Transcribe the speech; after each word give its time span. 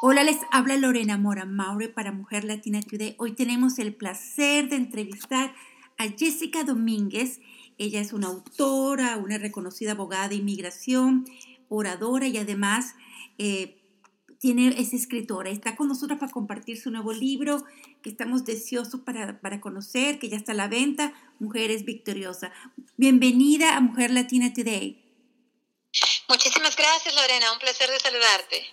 Hola, 0.00 0.22
les 0.22 0.38
habla 0.52 0.76
Lorena 0.76 1.18
Mora 1.18 1.44
Maure 1.44 1.88
para 1.88 2.12
Mujer 2.12 2.44
Latina 2.44 2.80
Today. 2.80 3.16
Hoy 3.18 3.32
tenemos 3.32 3.80
el 3.80 3.96
placer 3.96 4.68
de 4.68 4.76
entrevistar 4.76 5.52
a 5.96 6.04
Jessica 6.04 6.62
Domínguez. 6.62 7.40
Ella 7.78 8.00
es 8.00 8.12
una 8.12 8.28
autora, 8.28 9.16
una 9.16 9.38
reconocida 9.38 9.92
abogada 9.92 10.28
de 10.28 10.36
inmigración, 10.36 11.24
oradora 11.68 12.28
y 12.28 12.38
además 12.38 12.94
eh, 13.38 13.82
tiene, 14.38 14.68
es 14.80 14.94
escritora. 14.94 15.50
Está 15.50 15.74
con 15.74 15.88
nosotros 15.88 16.20
para 16.20 16.30
compartir 16.30 16.80
su 16.80 16.92
nuevo 16.92 17.12
libro 17.12 17.64
que 18.00 18.10
estamos 18.10 18.44
deseosos 18.44 19.00
para, 19.00 19.40
para 19.40 19.60
conocer, 19.60 20.20
que 20.20 20.28
ya 20.28 20.36
está 20.36 20.52
a 20.52 20.54
la 20.54 20.68
venta, 20.68 21.12
Mujeres 21.40 21.84
Victoriosas. 21.84 22.52
Bienvenida 22.96 23.76
a 23.76 23.80
Mujer 23.80 24.12
Latina 24.12 24.52
Today. 24.52 25.04
Muchísimas 26.28 26.76
gracias, 26.76 27.12
Lorena. 27.16 27.52
Un 27.52 27.58
placer 27.58 27.90
de 27.90 27.98
saludarte. 27.98 28.64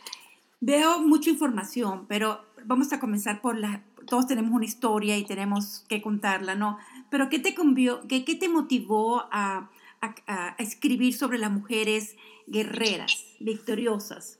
Veo 0.59 0.99
mucha 0.99 1.29
información, 1.29 2.07
pero 2.07 2.45
vamos 2.63 2.91
a 2.93 2.99
comenzar 2.99 3.41
por 3.41 3.57
la... 3.57 3.83
Todos 4.07 4.27
tenemos 4.27 4.51
una 4.51 4.65
historia 4.65 5.17
y 5.17 5.25
tenemos 5.25 5.83
que 5.89 6.01
contarla, 6.01 6.55
¿no? 6.55 6.79
Pero 7.09 7.29
¿qué 7.29 7.39
te, 7.39 7.55
qué, 7.55 8.25
qué 8.25 8.35
te 8.35 8.49
motivó 8.49 9.27
a, 9.31 9.69
a, 10.01 10.15
a, 10.27 10.55
escribir 10.59 11.17
sobre 11.17 11.39
las 11.39 11.51
mujeres 11.51 12.15
guerreras, 12.45 13.23
victoriosas? 13.39 14.39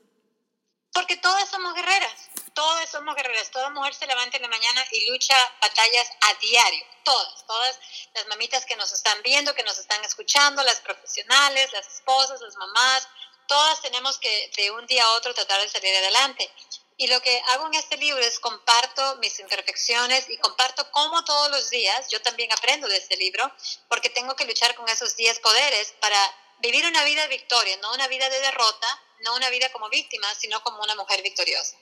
Porque 0.92 1.16
todas 1.16 1.48
somos 1.50 1.74
guerreras, 1.74 2.30
todas 2.54 2.88
somos 2.88 3.14
guerreras. 3.14 3.50
Toda 3.50 3.70
mujer 3.70 3.92
se 3.94 4.06
levanta 4.06 4.38
en 4.38 4.42
la 4.42 4.48
mañana 4.48 4.82
y 4.90 5.10
lucha 5.10 5.34
batallas 5.60 6.10
a 6.22 6.40
diario. 6.40 6.84
Todas, 7.04 7.46
todas 7.46 7.78
las 8.14 8.26
mamitas 8.28 8.64
que 8.64 8.76
nos 8.76 8.92
están 8.92 9.20
viendo, 9.22 9.54
que 9.54 9.62
nos 9.62 9.78
están 9.78 10.02
escuchando, 10.04 10.62
las 10.62 10.80
profesionales, 10.80 11.70
las 11.72 11.86
esposas, 11.86 12.40
las 12.40 12.56
mamás, 12.56 13.08
todas 13.46 13.80
tenemos 13.82 14.18
que 14.18 14.50
de 14.56 14.70
un 14.70 14.86
día 14.86 15.04
a 15.04 15.12
otro 15.12 15.34
tratar 15.34 15.60
de 15.60 15.68
salir 15.68 15.94
adelante. 15.94 16.50
Y 16.98 17.08
lo 17.08 17.20
que 17.20 17.40
hago 17.52 17.66
en 17.66 17.74
este 17.74 17.98
libro 17.98 18.22
es 18.22 18.40
comparto 18.40 19.16
mis 19.20 19.38
imperfecciones 19.38 20.30
y 20.30 20.38
comparto 20.38 20.90
cómo 20.92 21.24
todos 21.24 21.50
los 21.50 21.68
días 21.68 22.08
yo 22.10 22.22
también 22.22 22.50
aprendo 22.52 22.88
de 22.88 22.96
este 22.96 23.16
libro, 23.18 23.52
porque 23.88 24.08
tengo 24.08 24.34
que 24.34 24.46
luchar 24.46 24.74
con 24.74 24.88
esos 24.88 25.14
10 25.14 25.40
poderes 25.40 25.94
para 26.00 26.18
vivir 26.62 26.86
una 26.86 27.04
vida 27.04 27.22
de 27.22 27.28
victoria, 27.28 27.76
no 27.82 27.92
una 27.92 28.08
vida 28.08 28.30
de 28.30 28.40
derrota, 28.40 28.86
no 29.24 29.36
una 29.36 29.50
vida 29.50 29.70
como 29.72 29.90
víctima, 29.90 30.26
sino 30.38 30.62
como 30.62 30.82
una 30.82 30.94
mujer 30.94 31.22
victoriosa. 31.22 31.76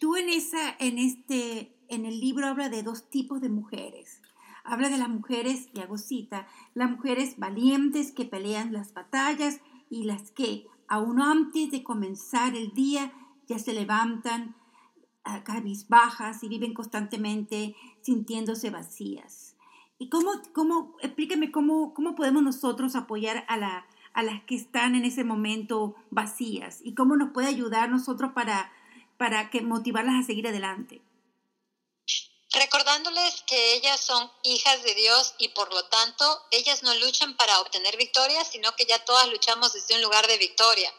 Tú 0.00 0.16
en 0.16 0.30
esa, 0.30 0.76
en 0.78 0.98
este, 0.98 1.74
en 1.88 2.06
el 2.06 2.18
libro 2.20 2.48
habla 2.48 2.68
de 2.68 2.82
dos 2.82 3.10
tipos 3.10 3.40
de 3.40 3.48
mujeres. 3.48 4.20
Habla 4.64 4.88
de 4.88 4.98
las 4.98 5.08
mujeres, 5.08 5.68
y 5.74 5.80
hago 5.80 5.98
cita, 5.98 6.46
las 6.74 6.90
mujeres 6.90 7.38
valientes 7.38 8.12
que 8.12 8.24
pelean 8.24 8.72
las 8.72 8.92
batallas 8.92 9.56
y 9.88 10.04
las 10.04 10.30
que 10.30 10.66
aún 10.90 11.22
antes 11.22 11.70
de 11.70 11.82
comenzar 11.82 12.54
el 12.54 12.74
día 12.74 13.12
ya 13.48 13.58
se 13.58 13.72
levantan 13.72 14.56
a 15.24 15.44
cabizbajas 15.44 16.42
y 16.42 16.48
viven 16.48 16.74
constantemente 16.74 17.76
sintiéndose 18.02 18.70
vacías. 18.70 19.56
¿Y 19.98 20.08
cómo, 20.08 20.32
cómo 20.52 20.96
explícame 21.00 21.52
cómo, 21.52 21.94
cómo 21.94 22.14
podemos 22.14 22.42
nosotros 22.42 22.96
apoyar 22.96 23.44
a, 23.48 23.56
la, 23.56 23.86
a 24.14 24.22
las 24.22 24.42
que 24.44 24.56
están 24.56 24.96
en 24.96 25.04
ese 25.04 25.24
momento 25.24 25.94
vacías? 26.10 26.80
¿Y 26.82 26.94
cómo 26.94 27.16
nos 27.16 27.30
puede 27.30 27.48
ayudar 27.48 27.88
nosotros 27.88 28.32
para, 28.32 28.72
para 29.16 29.48
que 29.50 29.62
motivarlas 29.62 30.16
a 30.16 30.26
seguir 30.26 30.48
adelante? 30.48 31.02
Recordándoles 32.52 33.42
que 33.46 33.74
ellas 33.74 34.00
son 34.00 34.30
hijas 34.42 34.82
de 34.82 34.94
Dios 34.94 35.34
y 35.38 35.48
por 35.50 35.72
lo 35.72 35.84
tanto 35.86 36.46
ellas 36.50 36.82
no 36.82 36.94
luchan 36.96 37.36
para 37.36 37.60
obtener 37.60 37.96
victoria, 37.96 38.44
sino 38.44 38.74
que 38.74 38.86
ya 38.86 39.04
todas 39.04 39.28
luchamos 39.28 39.72
desde 39.72 39.94
un 39.94 40.02
lugar 40.02 40.26
de 40.26 40.38
victoria. 40.38 40.92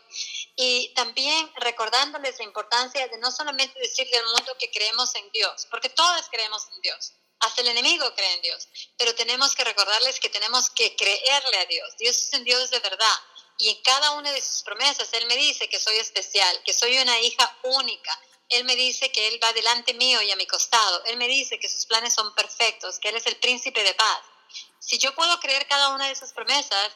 Y 0.55 0.93
también 0.93 1.51
recordándoles 1.55 2.37
la 2.37 2.45
importancia 2.45 3.07
de 3.07 3.17
no 3.17 3.31
solamente 3.31 3.79
decirle 3.79 4.17
al 4.17 4.25
mundo 4.25 4.55
que 4.59 4.71
creemos 4.71 5.13
en 5.15 5.29
Dios, 5.31 5.67
porque 5.69 5.89
todas 5.89 6.29
creemos 6.29 6.67
en 6.73 6.81
Dios. 6.81 7.13
Hasta 7.39 7.61
el 7.61 7.69
enemigo 7.69 8.13
cree 8.13 8.33
en 8.35 8.41
Dios, 8.43 8.67
pero 8.97 9.15
tenemos 9.15 9.55
que 9.55 9.63
recordarles 9.63 10.19
que 10.19 10.29
tenemos 10.29 10.69
que 10.69 10.95
creerle 10.95 11.57
a 11.57 11.65
Dios. 11.65 11.97
Dios 11.97 12.17
es 12.17 12.33
un 12.33 12.43
Dios 12.43 12.69
de 12.69 12.79
verdad 12.79 13.17
y 13.57 13.69
en 13.69 13.81
cada 13.83 14.11
una 14.11 14.31
de 14.31 14.41
sus 14.41 14.63
promesas 14.63 15.09
Él 15.13 15.25
me 15.27 15.35
dice 15.35 15.69
que 15.69 15.79
soy 15.79 15.97
especial, 15.97 16.61
que 16.63 16.73
soy 16.73 16.97
una 16.97 17.19
hija 17.21 17.57
única, 17.63 18.19
él 18.51 18.65
me 18.65 18.75
dice 18.75 19.11
que 19.13 19.29
Él 19.29 19.39
va 19.41 19.53
delante 19.53 19.93
mío 19.93 20.21
y 20.21 20.29
a 20.29 20.35
mi 20.35 20.45
costado. 20.45 21.03
Él 21.05 21.15
me 21.15 21.27
dice 21.27 21.57
que 21.57 21.69
sus 21.69 21.85
planes 21.85 22.13
son 22.13 22.35
perfectos, 22.35 22.99
que 22.99 23.07
Él 23.07 23.15
es 23.15 23.25
el 23.25 23.37
príncipe 23.37 23.81
de 23.81 23.93
paz. 23.93 24.19
Si 24.77 24.97
yo 24.97 25.15
puedo 25.15 25.39
creer 25.39 25.65
cada 25.67 25.89
una 25.89 26.07
de 26.07 26.11
esas 26.11 26.33
promesas, 26.33 26.91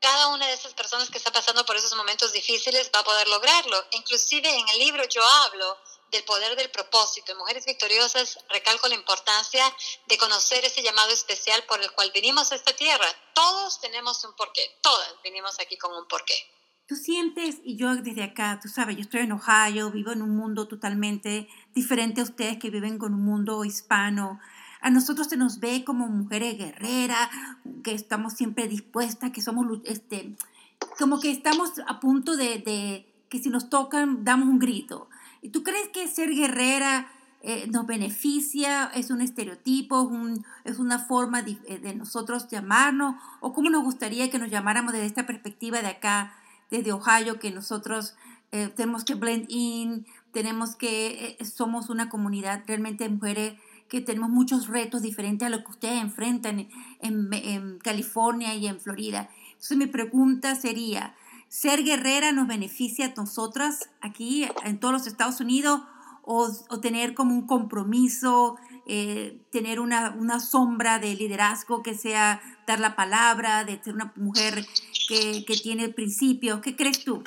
cada 0.00 0.28
una 0.28 0.46
de 0.46 0.54
esas 0.54 0.72
personas 0.72 1.10
que 1.10 1.18
está 1.18 1.30
pasando 1.30 1.66
por 1.66 1.76
esos 1.76 1.94
momentos 1.96 2.32
difíciles 2.32 2.90
va 2.94 3.00
a 3.00 3.04
poder 3.04 3.28
lograrlo. 3.28 3.86
Inclusive 3.90 4.48
en 4.48 4.68
el 4.70 4.78
libro 4.78 5.04
yo 5.04 5.22
hablo 5.22 5.78
del 6.10 6.24
poder 6.24 6.56
del 6.56 6.70
propósito. 6.70 7.32
En 7.32 7.38
Mujeres 7.38 7.66
Victoriosas 7.66 8.38
recalco 8.48 8.88
la 8.88 8.94
importancia 8.94 9.76
de 10.06 10.16
conocer 10.16 10.64
ese 10.64 10.82
llamado 10.82 11.12
especial 11.12 11.62
por 11.64 11.82
el 11.82 11.92
cual 11.92 12.10
vinimos 12.12 12.52
a 12.52 12.54
esta 12.54 12.74
tierra. 12.74 13.06
Todos 13.34 13.80
tenemos 13.80 14.24
un 14.24 14.34
porqué, 14.34 14.78
todas 14.80 15.12
vinimos 15.22 15.58
aquí 15.60 15.76
con 15.76 15.92
un 15.92 16.08
porqué. 16.08 16.56
Tú 16.86 16.94
sientes, 16.94 17.60
y 17.64 17.74
yo 17.74 17.96
desde 17.96 18.22
acá, 18.22 18.60
tú 18.62 18.68
sabes, 18.68 18.94
yo 18.94 19.02
estoy 19.02 19.22
en 19.22 19.32
Ohio, 19.32 19.90
vivo 19.90 20.12
en 20.12 20.22
un 20.22 20.36
mundo 20.36 20.68
totalmente 20.68 21.48
diferente 21.74 22.20
a 22.20 22.24
ustedes 22.24 22.58
que 22.58 22.70
viven 22.70 22.98
con 22.98 23.12
un 23.12 23.24
mundo 23.24 23.64
hispano. 23.64 24.38
A 24.80 24.90
nosotros 24.90 25.26
se 25.26 25.36
nos 25.36 25.58
ve 25.58 25.82
como 25.84 26.06
mujeres 26.06 26.56
guerreras, 26.56 27.28
que 27.82 27.92
estamos 27.92 28.34
siempre 28.34 28.68
dispuestas, 28.68 29.32
que 29.32 29.42
somos, 29.42 29.80
este, 29.84 30.36
como 30.96 31.18
que 31.18 31.32
estamos 31.32 31.72
a 31.88 31.98
punto 31.98 32.36
de, 32.36 32.58
de 32.58 33.12
que 33.28 33.40
si 33.40 33.48
nos 33.48 33.68
tocan, 33.68 34.24
damos 34.24 34.48
un 34.48 34.60
grito. 34.60 35.08
¿Y 35.42 35.48
tú 35.48 35.64
crees 35.64 35.88
que 35.88 36.06
ser 36.06 36.32
guerrera 36.32 37.08
eh, 37.42 37.66
nos 37.68 37.86
beneficia? 37.86 38.92
¿Es 38.94 39.10
un 39.10 39.22
estereotipo? 39.22 40.02
Un, 40.02 40.44
¿Es 40.62 40.78
una 40.78 41.00
forma 41.00 41.42
de, 41.42 41.56
de 41.82 41.94
nosotros 41.96 42.46
llamarnos? 42.46 43.16
¿O 43.40 43.52
cómo 43.52 43.70
nos 43.70 43.82
gustaría 43.82 44.30
que 44.30 44.38
nos 44.38 44.52
llamáramos 44.52 44.92
desde 44.92 45.06
esta 45.06 45.26
perspectiva 45.26 45.82
de 45.82 45.88
acá? 45.88 46.32
Desde 46.70 46.92
Ohio 46.92 47.38
que 47.38 47.50
nosotros 47.50 48.14
eh, 48.52 48.68
tenemos 48.74 49.04
que 49.04 49.14
blend 49.14 49.46
in, 49.48 50.06
tenemos 50.32 50.76
que, 50.76 51.36
eh, 51.38 51.44
somos 51.44 51.90
una 51.90 52.08
comunidad 52.08 52.62
realmente 52.66 53.04
de 53.04 53.10
mujeres 53.10 53.54
que 53.88 54.00
tenemos 54.00 54.30
muchos 54.30 54.66
retos 54.68 55.02
diferentes 55.02 55.46
a 55.46 55.50
lo 55.50 55.62
que 55.64 55.70
ustedes 55.70 56.00
enfrentan 56.00 56.68
en, 57.00 57.32
en, 57.32 57.78
California 57.78 58.54
y 58.54 58.66
en 58.66 58.80
Florida. 58.80 59.30
Entonces 59.48 59.78
mi 59.78 59.86
pregunta 59.86 60.54
sería, 60.54 61.14
¿ser 61.48 61.84
guerrera 61.84 62.32
nos 62.32 62.48
beneficia 62.48 63.06
a 63.06 63.14
nosotras 63.16 63.90
aquí 64.00 64.46
en 64.64 64.80
todos 64.80 64.92
los 64.92 65.06
Estados 65.06 65.40
Unidos 65.40 65.82
o, 66.22 66.48
o 66.68 66.80
tener 66.80 67.14
como 67.14 67.34
un 67.34 67.46
compromiso, 67.46 68.56
eh, 68.86 69.36
tener 69.50 69.80
una, 69.80 70.10
una 70.10 70.40
sombra 70.40 70.98
de 70.98 71.14
liderazgo 71.14 71.82
que 71.82 71.94
sea 71.94 72.40
dar 72.66 72.80
la 72.80 72.94
palabra, 72.96 73.64
de 73.64 73.82
ser 73.82 73.94
una 73.94 74.12
mujer 74.16 74.64
que, 75.08 75.44
que 75.44 75.56
tiene 75.56 75.88
principios. 75.88 76.60
¿Qué 76.60 76.76
crees 76.76 77.04
tú? 77.04 77.24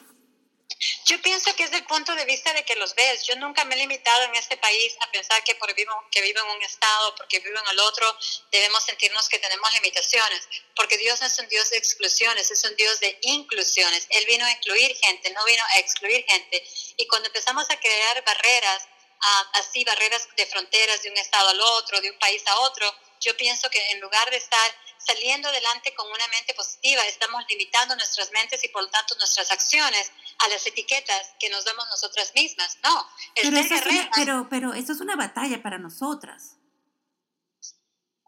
Yo 1.06 1.22
pienso 1.22 1.54
que 1.56 1.64
es 1.64 1.72
del 1.72 1.84
punto 1.86 2.16
de 2.16 2.24
vista 2.24 2.54
de 2.54 2.64
que 2.64 2.76
los 2.76 2.96
ves. 2.96 3.26
Yo 3.28 3.36
nunca 3.36 3.66
me 3.66 3.76
he 3.76 3.80
limitado 3.80 4.24
en 4.24 4.36
este 4.36 4.56
país 4.56 4.96
a 5.02 5.12
pensar 5.12 5.44
que 5.44 5.56
por 5.56 5.74
vivo, 5.76 5.92
que 6.10 6.22
vivo 6.22 6.40
en 6.40 6.56
un 6.56 6.62
estado, 6.64 7.16
porque 7.16 7.40
vivo 7.40 7.60
en 7.60 7.68
el 7.68 7.80
otro, 7.80 8.18
debemos 8.52 8.86
sentirnos 8.86 9.28
que 9.28 9.40
tenemos 9.40 9.74
limitaciones. 9.74 10.48
Porque 10.76 10.98
Dios 10.98 11.20
no 11.20 11.28
es 11.28 11.38
un 11.40 11.50
Dios 11.50 11.70
de 11.72 11.78
exclusiones, 11.78 12.50
es 12.50 12.64
un 12.64 12.76
Dios 12.78 13.00
de 13.02 13.18
inclusiones. 13.24 14.08
Él 14.10 14.26
vino 14.26 14.46
a 14.46 14.52
incluir 14.52 14.96
gente, 14.96 15.32
no 15.32 15.44
vino 15.44 15.64
a 15.76 15.80
excluir 15.80 16.24
gente. 16.26 16.64
Y 16.96 17.08
cuando 17.08 17.28
empezamos 17.28 17.70
a 17.70 17.78
crear 17.78 18.24
barreras, 18.24 18.88
así 19.54 19.84
barreras 19.84 20.28
de 20.36 20.46
fronteras 20.46 21.04
de 21.04 21.10
un 21.10 21.18
estado 21.18 21.50
al 21.50 21.60
otro, 21.60 22.02
de 22.02 22.12
un 22.12 22.20
país 22.20 22.42
a 22.48 22.60
otro, 22.60 22.86
yo 23.20 23.36
pienso 23.36 23.70
que 23.70 23.80
en 23.92 24.00
lugar 24.00 24.30
de 24.30 24.38
estar 24.38 24.72
saliendo 24.98 25.50
adelante 25.50 25.94
con 25.96 26.08
una 26.08 26.28
mente 26.28 26.54
positiva, 26.54 27.02
estamos 27.04 27.44
limitando 27.50 27.96
nuestras 27.96 28.32
mentes 28.32 28.64
y 28.64 28.70
por 28.70 28.84
lo 28.84 28.90
tanto 28.90 29.16
nuestras 29.16 29.52
acciones 29.52 30.12
a 30.40 30.48
las 30.50 30.66
etiquetas 30.68 31.34
que 31.40 31.50
nos 31.50 31.66
damos 31.66 31.86
nosotras 31.90 32.32
mismas. 32.36 32.78
No, 32.84 33.08
pero 33.36 33.58
eso, 33.58 33.76
es 33.76 33.86
una, 33.86 34.12
pero, 34.16 34.48
pero 34.50 34.74
eso 34.74 34.94
es 34.94 35.02
una 35.02 35.16
batalla 35.16 35.62
para 35.62 35.78
nosotras. 35.78 36.56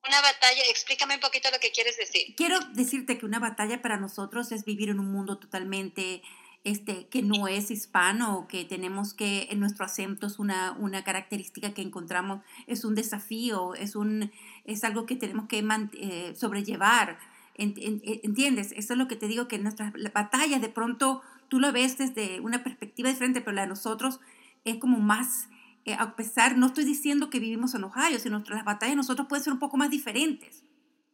Una 0.07 0.19
batalla, 0.21 0.63
explícame 0.69 1.15
un 1.15 1.21
poquito 1.21 1.51
lo 1.51 1.59
que 1.59 1.71
quieres 1.71 1.95
decir. 1.95 2.35
Quiero 2.35 2.59
decirte 2.71 3.19
que 3.19 3.25
una 3.25 3.39
batalla 3.39 3.81
para 3.81 3.97
nosotros 3.97 4.51
es 4.51 4.65
vivir 4.65 4.89
en 4.89 4.99
un 4.99 5.11
mundo 5.11 5.37
totalmente 5.37 6.23
este, 6.63 7.07
que 7.07 7.23
no 7.23 7.47
es 7.47 7.71
hispano, 7.71 8.45
que 8.47 8.65
tenemos 8.65 9.13
que, 9.13 9.47
en 9.49 9.59
nuestro 9.59 9.85
acento 9.85 10.27
es 10.27 10.37
una, 10.37 10.73
una 10.73 11.03
característica 11.03 11.73
que 11.73 11.81
encontramos, 11.81 12.41
es 12.67 12.85
un 12.85 12.93
desafío, 12.93 13.73
es, 13.73 13.95
un, 13.95 14.31
es 14.65 14.83
algo 14.83 15.05
que 15.05 15.15
tenemos 15.15 15.47
que 15.47 15.65
eh, 15.93 16.33
sobrellevar. 16.35 17.17
¿Entiendes? 17.55 18.71
Eso 18.75 18.93
es 18.93 18.99
lo 18.99 19.07
que 19.07 19.15
te 19.15 19.27
digo, 19.27 19.47
que 19.47 19.59
nuestras 19.59 19.93
batallas 20.13 20.61
de 20.61 20.69
pronto 20.69 21.21
tú 21.47 21.59
lo 21.59 21.71
ves 21.71 21.97
desde 21.97 22.39
una 22.39 22.63
perspectiva 22.63 23.09
diferente, 23.09 23.41
pero 23.41 23.53
la 23.53 23.63
de 23.63 23.67
nosotros 23.67 24.19
es 24.63 24.77
como 24.77 24.99
más, 24.99 25.49
eh, 25.85 25.93
a 25.93 26.15
pesar, 26.15 26.57
no 26.57 26.67
estoy 26.67 26.85
diciendo 26.85 27.29
que 27.29 27.39
vivimos 27.39 27.75
en 27.75 27.83
Ohio, 27.83 28.19
sino 28.19 28.43
las 28.47 28.65
batallas 28.65 28.93
de 28.93 28.97
nosotros 28.97 29.27
pueden 29.27 29.43
ser 29.43 29.53
un 29.53 29.59
poco 29.59 29.77
más 29.77 29.89
diferentes, 29.89 30.63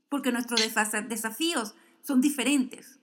porque 0.10 0.32
nuestros 0.32 0.62
desafíos 1.10 1.74
son 2.02 2.22
diferentes. 2.22 2.97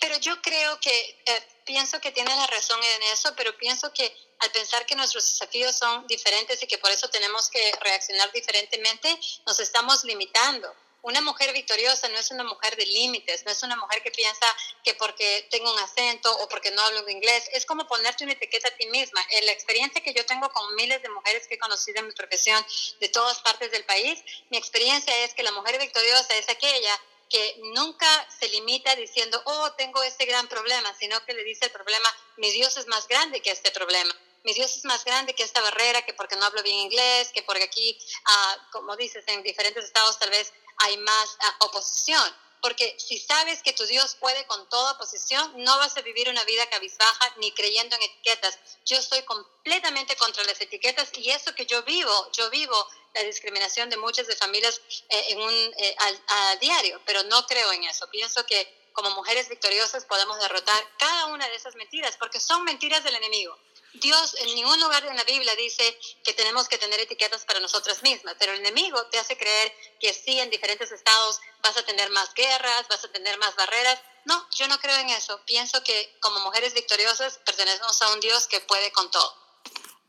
Pero 0.00 0.18
yo 0.18 0.40
creo 0.42 0.78
que, 0.80 1.22
eh, 1.26 1.48
pienso 1.64 2.00
que 2.00 2.12
tienes 2.12 2.36
la 2.36 2.46
razón 2.46 2.80
en 2.82 3.02
eso, 3.04 3.34
pero 3.36 3.56
pienso 3.58 3.92
que 3.92 4.14
al 4.38 4.50
pensar 4.52 4.86
que 4.86 4.94
nuestros 4.94 5.24
desafíos 5.24 5.76
son 5.76 6.06
diferentes 6.06 6.62
y 6.62 6.66
que 6.66 6.78
por 6.78 6.90
eso 6.90 7.08
tenemos 7.08 7.50
que 7.50 7.72
reaccionar 7.80 8.30
diferentemente, 8.32 9.18
nos 9.46 9.58
estamos 9.60 10.04
limitando. 10.04 10.72
Una 11.02 11.20
mujer 11.20 11.52
victoriosa 11.52 12.08
no 12.08 12.18
es 12.18 12.30
una 12.32 12.42
mujer 12.42 12.74
de 12.76 12.84
límites, 12.84 13.44
no 13.44 13.52
es 13.52 13.62
una 13.62 13.76
mujer 13.76 14.02
que 14.02 14.10
piensa 14.10 14.44
que 14.82 14.94
porque 14.94 15.46
tengo 15.50 15.72
un 15.72 15.78
acento 15.78 16.36
o 16.38 16.48
porque 16.48 16.72
no 16.72 16.82
hablo 16.82 17.08
inglés, 17.08 17.48
es 17.52 17.64
como 17.64 17.86
ponerte 17.86 18.24
una 18.24 18.32
etiqueta 18.32 18.68
a 18.68 18.76
ti 18.76 18.86
misma. 18.86 19.24
En 19.30 19.46
la 19.46 19.52
experiencia 19.52 20.02
que 20.02 20.12
yo 20.12 20.26
tengo 20.26 20.48
con 20.50 20.74
miles 20.74 21.00
de 21.02 21.08
mujeres 21.10 21.46
que 21.46 21.54
he 21.54 21.58
conocido 21.58 22.00
en 22.00 22.08
mi 22.08 22.12
profesión 22.12 22.64
de 22.98 23.08
todas 23.08 23.38
partes 23.40 23.70
del 23.70 23.84
país, 23.84 24.20
mi 24.50 24.56
experiencia 24.56 25.16
es 25.24 25.32
que 25.34 25.44
la 25.44 25.52
mujer 25.52 25.78
victoriosa 25.78 26.34
es 26.34 26.48
aquella 26.48 27.00
que 27.28 27.60
nunca 27.74 28.06
se 28.30 28.48
limita 28.48 28.94
diciendo, 28.94 29.40
oh, 29.44 29.72
tengo 29.72 30.02
este 30.02 30.26
gran 30.26 30.46
problema, 30.48 30.94
sino 30.94 31.24
que 31.24 31.34
le 31.34 31.44
dice 31.44 31.66
el 31.66 31.72
problema, 31.72 32.08
mi 32.36 32.50
Dios 32.50 32.76
es 32.76 32.86
más 32.86 33.08
grande 33.08 33.40
que 33.40 33.50
este 33.50 33.70
problema. 33.70 34.14
Mi 34.44 34.54
Dios 34.54 34.76
es 34.76 34.84
más 34.84 35.04
grande 35.04 35.34
que 35.34 35.42
esta 35.42 35.60
barrera, 35.60 36.02
que 36.02 36.14
porque 36.14 36.36
no 36.36 36.44
hablo 36.44 36.62
bien 36.62 36.78
inglés, 36.78 37.32
que 37.34 37.42
porque 37.42 37.64
aquí, 37.64 37.98
ah, 38.26 38.68
como 38.70 38.96
dices, 38.96 39.24
en 39.26 39.42
diferentes 39.42 39.84
estados 39.84 40.18
tal 40.20 40.30
vez 40.30 40.52
hay 40.78 40.96
más 40.98 41.36
ah, 41.40 41.56
oposición. 41.60 42.36
Porque 42.60 42.96
si 42.98 43.18
sabes 43.18 43.62
que 43.62 43.72
tu 43.72 43.84
Dios 43.86 44.16
puede 44.16 44.46
con 44.46 44.68
toda 44.68 44.92
oposición, 44.92 45.52
no 45.64 45.78
vas 45.78 45.96
a 45.96 46.02
vivir 46.02 46.28
una 46.28 46.44
vida 46.44 46.68
cabizbaja 46.68 47.34
ni 47.36 47.52
creyendo 47.52 47.96
en 47.96 48.02
etiquetas. 48.02 48.58
Yo 48.84 48.96
estoy 48.96 49.22
completamente 49.22 50.16
contra 50.16 50.44
las 50.44 50.60
etiquetas 50.60 51.10
y 51.14 51.30
eso 51.30 51.54
que 51.54 51.66
yo 51.66 51.82
vivo, 51.82 52.30
yo 52.32 52.50
vivo 52.50 52.76
la 53.14 53.22
discriminación 53.22 53.88
de 53.90 53.96
muchas 53.96 54.26
de 54.26 54.36
familias 54.36 54.80
eh, 55.08 55.24
en 55.28 55.40
un, 55.40 55.52
eh, 55.78 55.96
a, 56.28 56.56
diario, 56.56 57.00
pero 57.06 57.22
no 57.24 57.46
creo 57.46 57.72
en 57.72 57.84
eso. 57.84 58.08
Pienso 58.10 58.44
que 58.46 58.90
como 58.92 59.10
mujeres 59.10 59.48
victoriosas 59.48 60.04
podemos 60.04 60.38
derrotar 60.38 60.82
cada 60.98 61.26
una 61.26 61.46
de 61.48 61.54
esas 61.54 61.74
mentiras, 61.76 62.16
porque 62.16 62.40
son 62.40 62.64
mentiras 62.64 63.04
del 63.04 63.14
enemigo. 63.14 63.58
Dios 63.94 64.36
en 64.40 64.54
ningún 64.54 64.78
lugar 64.80 65.04
en 65.06 65.16
la 65.16 65.24
Biblia 65.24 65.54
dice 65.56 65.98
que 66.22 66.34
tenemos 66.34 66.68
que 66.68 66.78
tener 66.78 67.00
etiquetas 67.00 67.44
para 67.44 67.60
nosotras 67.60 68.02
mismas, 68.02 68.36
pero 68.38 68.52
el 68.52 68.60
enemigo 68.60 69.04
te 69.06 69.18
hace 69.18 69.36
creer 69.36 69.72
que 70.00 70.12
sí, 70.12 70.38
en 70.38 70.50
diferentes 70.50 70.92
estados 70.92 71.40
vas 71.62 71.76
a 71.76 71.84
tener 71.84 72.10
más 72.10 72.34
guerras, 72.34 72.86
vas 72.88 73.04
a 73.04 73.12
tener 73.12 73.38
más 73.38 73.56
barreras. 73.56 74.00
No, 74.24 74.46
yo 74.50 74.68
no 74.68 74.78
creo 74.78 74.96
en 74.98 75.10
eso. 75.10 75.40
Pienso 75.46 75.82
que 75.82 76.16
como 76.20 76.40
mujeres 76.40 76.74
victoriosas 76.74 77.38
pertenecemos 77.44 78.00
a 78.02 78.12
un 78.12 78.20
Dios 78.20 78.48
que 78.48 78.60
puede 78.60 78.92
con 78.92 79.10
todo. 79.10 79.46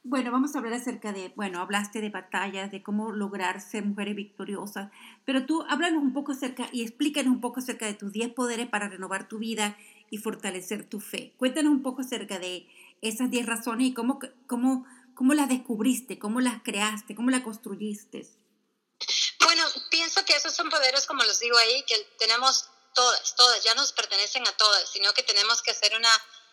Bueno, 0.09 0.31
vamos 0.31 0.55
a 0.55 0.59
hablar 0.59 0.73
acerca 0.73 1.11
de, 1.11 1.33
bueno, 1.35 1.59
hablaste 1.59 1.99
de 1.99 2.09
batallas, 2.09 2.71
de 2.71 2.81
cómo 2.81 3.11
lograr 3.11 3.59
ser 3.59 3.83
mujeres 3.83 4.15
victoriosas, 4.15 4.89
pero 5.25 5.45
tú 5.45 5.65
háblanos 5.67 6.01
un 6.01 6.13
poco 6.13 6.31
acerca 6.31 6.69
y 6.71 6.81
explícanos 6.81 7.33
un 7.33 7.41
poco 7.41 7.59
acerca 7.59 7.87
de 7.87 7.93
tus 7.93 8.13
10 8.13 8.33
poderes 8.33 8.69
para 8.69 8.87
renovar 8.87 9.27
tu 9.27 9.37
vida 9.37 9.77
y 10.09 10.17
fortalecer 10.17 10.87
tu 10.87 10.99
fe. 10.99 11.33
Cuéntanos 11.37 11.71
un 11.71 11.83
poco 11.83 12.01
acerca 12.01 12.39
de 12.39 12.67
esas 13.01 13.29
10 13.29 13.45
razones 13.45 13.87
y 13.87 13.93
cómo, 13.93 14.19
cómo, 14.47 14.85
cómo 15.15 15.33
las 15.33 15.49
descubriste, 15.49 16.19
cómo 16.19 16.41
las 16.41 16.63
creaste, 16.63 17.15
cómo 17.15 17.29
las 17.29 17.41
construiste. 17.41 18.27
Bueno, 19.43 19.63
pienso 19.89 20.23
que 20.25 20.35
esos 20.35 20.53
son 20.53 20.69
poderes, 20.69 21.05
como 21.05 21.23
los 21.23 21.39
digo 21.39 21.57
ahí, 21.57 21.83
que 21.87 21.95
tenemos 22.19 22.69
todas, 22.93 23.35
todas, 23.35 23.63
ya 23.63 23.75
nos 23.75 23.91
pertenecen 23.93 24.47
a 24.47 24.51
todas, 24.53 24.89
sino 24.89 25.13
que 25.13 25.23
tenemos 25.23 25.61
que 25.61 25.71
hacer 25.71 25.95
una 25.95 26.09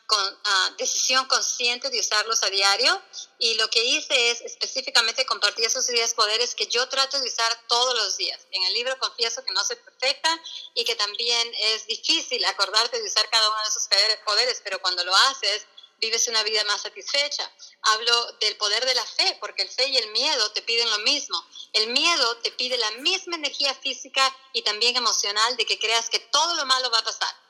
con, 0.07 0.41
ah, 0.45 0.75
decisión 0.79 1.27
consciente 1.27 1.91
de 1.91 2.01
usarlos 2.01 2.43
a 2.43 2.51
diario 2.51 3.03
y 3.39 3.55
lo 3.55 3.69
que 3.71 3.83
hice 3.83 4.31
es 4.31 4.41
específicamente 4.43 5.25
compartir 5.25 5.65
esos 5.65 5.87
10 5.87 6.15
poderes 6.15 6.55
que 6.55 6.67
yo 6.67 6.89
trato 6.89 7.19
de 7.19 7.29
usar 7.29 7.59
todos 7.69 7.95
los 7.95 8.17
días. 8.17 8.41
En 8.51 8.63
el 8.65 8.75
libro 8.75 8.99
confieso 8.99 9.43
que 9.45 9.53
no 9.53 9.65
soy 9.65 9.77
perfecta 9.77 10.41
y 10.75 10.85
que 10.85 10.95
también 10.95 11.53
es 11.55 11.87
difícil 11.87 12.45
acordarte 12.45 13.01
de 13.01 13.07
usar 13.07 13.29
cada 13.31 13.49
uno 13.49 13.63
de 13.63 13.69
esos 13.69 13.89
poderes, 14.25 14.61
pero 14.63 14.81
cuando 14.81 15.05
lo 15.05 15.15
haces 15.15 15.67
vives 15.99 16.29
una 16.29 16.43
vida 16.43 16.63
más 16.65 16.83
satisfecha. 16.83 17.51
Hablo 17.83 18.33
del 18.41 18.57
poder 18.57 18.85
de 18.85 18.95
la 18.95 19.07
fe, 19.07 19.37
porque 19.41 19.63
el 19.63 19.71
fe 19.71 19.89
y 19.89 19.97
el 19.97 20.11
miedo 20.11 20.51
te 20.53 20.63
piden 20.63 20.91
lo 20.91 20.99
mismo. 20.99 21.43
El 21.73 21.89
miedo 21.89 22.37
te 22.39 22.51
pide 22.53 22.77
la 22.77 22.91
misma 22.93 23.37
energía 23.37 23.75
física 23.75 24.35
y 24.53 24.63
también 24.63 24.97
emocional 24.97 25.57
de 25.57 25.65
que 25.65 25.79
creas 25.79 26.11
que 26.11 26.19
todo 26.19 26.55
lo 26.57 26.67
malo 26.67 26.91
va 26.91 26.99
a 26.99 27.05
pasar. 27.05 27.44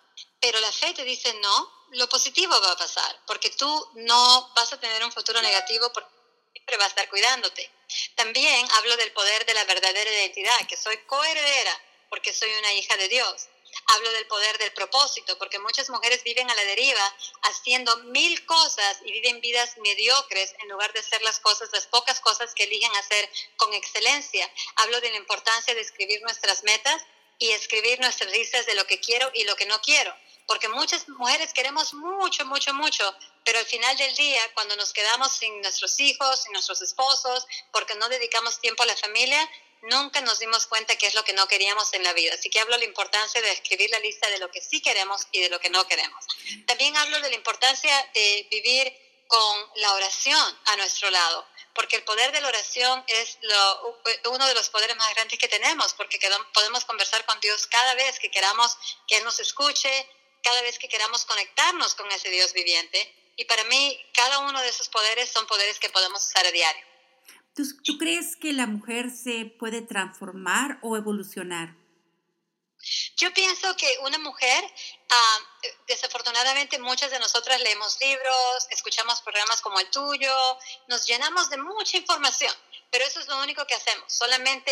Pero 0.45 0.61
la 0.61 0.73
fe 0.73 0.93
te 0.93 1.05
dice 1.05 1.33
no, 1.41 1.87
lo 1.93 2.07
positivo 2.07 2.61
va 2.61 2.73
a 2.73 2.77
pasar, 2.77 3.19
porque 3.27 3.49
tú 3.49 3.91
no 3.95 4.53
vas 4.55 4.71
a 4.75 4.79
tener 4.79 5.03
un 5.03 5.11
futuro 5.11 5.41
negativo 5.41 5.91
porque 5.91 6.11
siempre 6.53 6.77
va 6.77 6.85
a 6.85 6.89
estar 6.89 7.09
cuidándote. 7.09 7.71
También 8.15 8.69
hablo 8.73 8.95
del 8.99 9.11
poder 9.13 9.47
de 9.47 9.55
la 9.55 9.65
verdadera 9.65 10.13
identidad, 10.13 10.67
que 10.69 10.77
soy 10.77 10.99
coheredera 11.07 11.81
porque 12.11 12.35
soy 12.35 12.53
una 12.59 12.75
hija 12.75 12.95
de 12.99 13.09
Dios. 13.09 13.49
Hablo 13.87 14.13
del 14.13 14.27
poder 14.27 14.59
del 14.59 14.75
propósito, 14.75 15.39
porque 15.39 15.59
muchas 15.61 15.89
mujeres 15.89 16.23
viven 16.25 16.51
a 16.51 16.55
la 16.55 16.65
deriva 16.65 17.17
haciendo 17.45 17.97
mil 18.05 18.45
cosas 18.45 18.99
y 19.03 19.13
viven 19.13 19.41
vidas 19.41 19.79
mediocres 19.79 20.55
en 20.59 20.69
lugar 20.69 20.93
de 20.93 21.01
hacer 21.01 21.23
las 21.23 21.41
cosas, 21.41 21.71
las 21.73 21.87
pocas 21.87 22.21
cosas 22.21 22.55
que 22.55 22.65
eligen 22.65 22.95
hacer 22.97 23.31
con 23.57 23.73
excelencia. 23.73 24.53
Hablo 24.77 25.01
de 25.01 25.09
la 25.09 25.17
importancia 25.17 25.75
de 25.75 25.81
escribir 25.81 26.21
nuestras 26.21 26.65
metas 26.65 27.01
y 27.39 27.49
escribir 27.53 27.99
nuestras 28.01 28.31
listas 28.31 28.67
de 28.67 28.75
lo 28.75 28.87
que 28.87 29.01
quiero 29.01 29.31
y 29.33 29.45
lo 29.45 29.57
que 29.57 29.65
no 29.65 29.81
quiero 29.81 30.15
porque 30.47 30.69
muchas 30.69 31.09
mujeres 31.09 31.53
queremos 31.53 31.95
mucho, 31.95 32.45
mucho, 32.45 32.75
mucho, 32.75 33.15
pero 33.45 33.59
al 33.59 33.67
final 33.67 33.97
del 33.97 34.15
día, 34.15 34.41
cuando 34.55 34.77
nos 34.77 34.93
quedamos 34.93 35.33
sin 35.33 35.61
nuestros 35.61 35.99
hijos, 36.01 36.43
sin 36.43 36.53
nuestros 36.53 36.83
esposos, 36.83 37.47
porque 37.73 37.95
no 37.95 38.09
dedicamos 38.09 38.61
tiempo 38.61 38.83
a 38.83 38.87
la 38.87 38.97
familia, 38.97 39.49
nunca 39.83 40.21
nos 40.21 40.39
dimos 40.39 40.67
cuenta 40.67 40.97
qué 40.97 41.07
es 41.07 41.15
lo 41.15 41.25
que 41.25 41.33
no 41.33 41.47
queríamos 41.49 41.93
en 41.95 42.03
la 42.03 42.13
vida. 42.13 42.35
Así 42.35 42.51
que 42.51 42.61
hablo 42.61 42.75
de 42.75 42.81
la 42.81 42.85
importancia 42.85 43.41
de 43.41 43.53
escribir 43.53 43.91
la 43.91 43.99
lista 44.01 44.29
de 44.29 44.39
lo 44.39 44.51
que 44.51 44.61
sí 44.61 44.81
queremos 44.81 45.27
y 45.33 45.41
de 45.41 45.49
lo 45.49 45.61
que 45.61 45.71
no 45.71 45.87
queremos. 45.87 46.25
También 46.67 46.97
hablo 46.97 47.21
de 47.21 47.31
la 47.31 47.37
importancia 47.37 48.11
de 48.15 48.47
vivir 48.51 48.93
con 49.27 49.71
la 49.77 49.95
oración 49.95 50.59
a 50.67 50.77
nuestro 50.77 51.11
lado, 51.11 51.47
porque 51.75 51.97
el 51.97 52.05
poder 52.05 52.31
de 52.33 52.41
la 52.41 52.49
oración 52.49 53.03
es 53.09 53.39
lo, 53.43 54.01
uno 54.31 54.47
de 54.47 54.55
los 54.55 54.69
poderes 54.69 54.97
más 54.97 55.13
grandes 55.15 55.39
que 55.39 55.49
tenemos, 55.49 55.95
porque 55.95 56.19
podemos 56.53 56.85
conversar 56.85 57.25
con 57.25 57.41
Dios 57.41 57.67
cada 57.67 57.95
vez 57.95 58.19
que 58.19 58.31
queramos 58.31 58.77
que 59.09 59.17
Él 59.17 59.25
nos 59.25 59.41
escuche, 59.41 60.09
cada 60.45 60.63
vez 60.63 60.79
que 60.79 60.89
queramos 60.89 61.25
conectarnos 61.25 61.95
con 61.95 62.11
ese 62.13 62.31
Dios 62.31 62.53
viviente. 62.53 63.13
Y 63.37 63.47
para 63.47 63.65
mí, 63.65 63.99
cada 64.13 64.41
uno 64.41 64.61
de 64.61 64.69
esos 64.69 64.89
poderes 64.89 65.31
son 65.31 65.47
poderes 65.47 65.81
que 65.81 65.91
podemos 65.91 66.25
usar 66.25 66.47
a 66.47 66.53
diario. 66.53 66.85
¿Tú, 67.55 67.99
crees 67.99 68.37
que 68.37 68.53
la 68.53 68.67
mujer 68.67 69.11
se 69.11 69.47
puede 69.47 69.81
transformar 69.81 70.79
o 70.83 70.97
evolucionar? 70.97 71.75
Yo 73.17 73.33
pienso 73.33 73.75
que 73.77 73.97
una 74.03 74.19
mujer, 74.19 74.63
ah, 75.09 75.39
desafortunadamente 75.87 76.79
muchas 76.79 77.11
de 77.11 77.19
nosotras 77.19 77.61
leemos 77.63 77.97
libros, 78.01 78.67
escuchamos 78.71 79.23
programas 79.23 79.63
como 79.63 79.81
el 79.81 79.89
tuyo, 79.91 80.59
nos 80.89 81.07
llenamos 81.07 81.49
de 81.49 81.57
mucha 81.57 81.97
información, 81.97 82.53
pero 82.91 83.05
eso 83.05 83.21
es 83.21 83.29
lo 83.29 83.41
único 83.41 83.67
que 83.67 83.75
hacemos, 83.75 84.13
solamente 84.13 84.71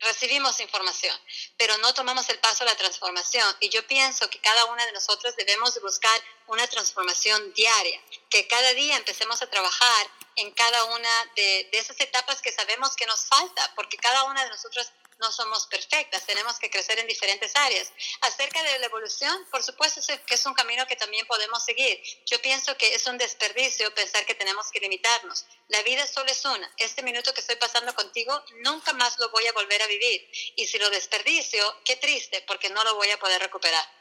recibimos 0.00 0.60
información, 0.60 1.16
pero 1.56 1.76
no 1.78 1.92
tomamos 1.94 2.28
el 2.28 2.38
paso 2.38 2.62
a 2.62 2.66
la 2.66 2.76
transformación. 2.76 3.56
Y 3.60 3.68
yo 3.68 3.86
pienso 3.86 4.28
que 4.30 4.38
cada 4.40 4.64
una 4.66 4.84
de 4.86 4.92
nosotros 4.92 5.34
debemos 5.36 5.80
buscar 5.82 6.20
una 6.46 6.66
transformación 6.66 7.52
diaria, 7.54 8.00
que 8.30 8.46
cada 8.46 8.72
día 8.74 8.96
empecemos 8.96 9.42
a 9.42 9.50
trabajar 9.50 10.10
en 10.38 10.52
cada 10.52 10.84
una 10.84 11.32
de, 11.36 11.68
de 11.70 11.78
esas 11.78 12.00
etapas 12.00 12.40
que 12.40 12.52
sabemos 12.52 12.94
que 12.96 13.06
nos 13.06 13.26
falta, 13.26 13.72
porque 13.74 13.96
cada 13.96 14.24
una 14.24 14.44
de 14.44 14.50
nosotros 14.50 14.92
no 15.18 15.32
somos 15.32 15.66
perfectas, 15.66 16.24
tenemos 16.26 16.58
que 16.58 16.70
crecer 16.70 16.98
en 16.98 17.06
diferentes 17.06 17.54
áreas. 17.56 17.92
Acerca 18.20 18.62
de 18.62 18.78
la 18.78 18.86
evolución, 18.86 19.46
por 19.50 19.62
supuesto 19.62 20.00
que 20.26 20.34
es 20.34 20.46
un 20.46 20.54
camino 20.54 20.86
que 20.86 20.96
también 20.96 21.26
podemos 21.26 21.64
seguir. 21.64 22.00
Yo 22.26 22.40
pienso 22.40 22.76
que 22.76 22.94
es 22.94 23.06
un 23.06 23.18
desperdicio 23.18 23.92
pensar 23.94 24.24
que 24.26 24.34
tenemos 24.34 24.70
que 24.70 24.80
limitarnos. 24.80 25.44
La 25.68 25.82
vida 25.82 26.06
solo 26.06 26.30
es 26.30 26.44
una. 26.44 26.72
Este 26.76 27.02
minuto 27.02 27.34
que 27.34 27.40
estoy 27.40 27.56
pasando 27.56 27.94
contigo, 27.94 28.42
nunca 28.62 28.92
más 28.92 29.18
lo 29.18 29.28
voy 29.30 29.46
a 29.46 29.52
volver 29.52 29.82
a 29.82 29.86
vivir. 29.86 30.30
Y 30.56 30.66
si 30.66 30.78
lo 30.78 30.88
desperdicio, 30.90 31.82
qué 31.84 31.96
triste, 31.96 32.42
porque 32.46 32.70
no 32.70 32.84
lo 32.84 32.94
voy 32.94 33.10
a 33.10 33.18
poder 33.18 33.40
recuperar. 33.40 33.97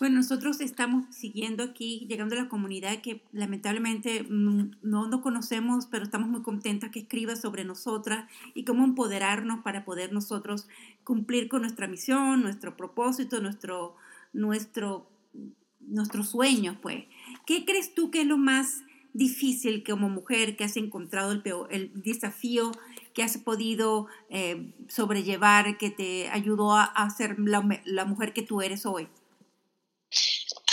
Bueno, 0.00 0.16
nosotros 0.16 0.60
estamos 0.60 1.14
siguiendo 1.14 1.62
aquí, 1.62 2.04
llegando 2.08 2.34
a 2.34 2.42
la 2.42 2.48
comunidad 2.48 3.00
que 3.00 3.22
lamentablemente 3.30 4.26
no, 4.28 4.72
no 4.82 5.22
conocemos, 5.22 5.86
pero 5.86 6.02
estamos 6.02 6.28
muy 6.28 6.42
contentas 6.42 6.90
que 6.90 6.98
escriba 6.98 7.36
sobre 7.36 7.64
nosotras 7.64 8.28
y 8.54 8.64
cómo 8.64 8.82
empoderarnos 8.82 9.62
para 9.62 9.84
poder 9.84 10.12
nosotros 10.12 10.66
cumplir 11.04 11.48
con 11.48 11.62
nuestra 11.62 11.86
misión, 11.86 12.42
nuestro 12.42 12.76
propósito, 12.76 13.40
nuestro, 13.40 13.94
nuestro, 14.32 15.08
nuestros 15.78 16.28
sueños, 16.28 16.76
pues. 16.82 17.04
¿Qué 17.46 17.64
crees 17.64 17.94
tú 17.94 18.10
que 18.10 18.22
es 18.22 18.26
lo 18.26 18.36
más 18.36 18.82
difícil 19.12 19.84
como 19.84 20.08
mujer 20.08 20.56
que 20.56 20.64
has 20.64 20.76
encontrado 20.76 21.30
el, 21.30 21.42
el 21.70 22.02
desafío 22.02 22.72
que 23.14 23.22
has 23.22 23.38
podido 23.38 24.08
eh, 24.28 24.74
sobrellevar, 24.88 25.78
que 25.78 25.90
te 25.90 26.30
ayudó 26.30 26.72
a, 26.72 26.82
a 26.82 27.08
ser 27.10 27.38
la, 27.38 27.80
la 27.84 28.04
mujer 28.06 28.32
que 28.32 28.42
tú 28.42 28.60
eres 28.60 28.86
hoy? 28.86 29.06